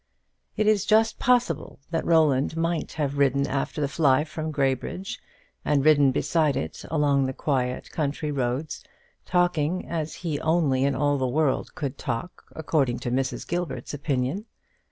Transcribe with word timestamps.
It 0.57 0.65
is 0.65 0.83
just 0.87 1.19
possible 1.19 1.77
that 1.91 2.03
Roland 2.07 2.57
might 2.57 2.93
have 2.93 3.19
ridden 3.19 3.45
after 3.45 3.79
the 3.81 3.87
fly 3.87 4.23
from 4.23 4.49
Graybridge, 4.49 5.19
and 5.63 5.85
ridden 5.85 6.11
beside 6.11 6.57
it 6.57 6.83
along 6.89 7.27
the 7.27 7.33
quiet 7.33 7.91
country 7.91 8.31
roads, 8.31 8.83
talking 9.27 9.87
as 9.87 10.15
he 10.15 10.39
only 10.39 10.85
in 10.85 10.95
all 10.95 11.19
the 11.19 11.27
world 11.27 11.75
could 11.75 11.99
talk, 11.99 12.45
according 12.55 12.97
to 12.97 13.11
Mrs. 13.11 13.47
Gilbert's 13.47 13.93
opinion. 13.93 14.47